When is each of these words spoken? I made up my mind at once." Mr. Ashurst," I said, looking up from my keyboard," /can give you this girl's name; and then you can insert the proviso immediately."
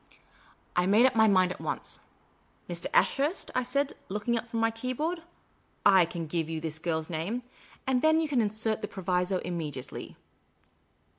I 0.75 0.87
made 0.87 1.05
up 1.05 1.15
my 1.15 1.27
mind 1.27 1.51
at 1.51 1.61
once." 1.61 1.99
Mr. 2.67 2.87
Ashurst," 2.91 3.51
I 3.53 3.61
said, 3.61 3.93
looking 4.09 4.35
up 4.35 4.49
from 4.49 4.59
my 4.59 4.71
keyboard," 4.71 5.21
/can 5.85 6.27
give 6.27 6.49
you 6.49 6.59
this 6.59 6.79
girl's 6.79 7.07
name; 7.07 7.43
and 7.85 8.01
then 8.01 8.19
you 8.19 8.27
can 8.27 8.41
insert 8.41 8.81
the 8.81 8.87
proviso 8.87 9.37
immediately." 9.45 10.17